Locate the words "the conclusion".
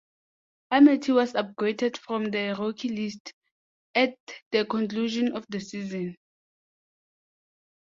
4.51-5.33